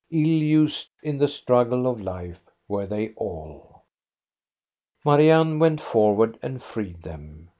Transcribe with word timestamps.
Ill 0.09 0.17
used 0.19 0.89
in 1.03 1.19
the 1.19 1.27
struggle 1.27 1.85
of 1.85 2.01
life 2.01 2.39
were 2.67 2.87
they 2.87 3.09
all. 3.09 3.83
Marianne 5.05 5.59
went 5.59 5.79
forward 5.79 6.39
and 6.41 6.59
freed 6.63 7.03
them. 7.03 7.49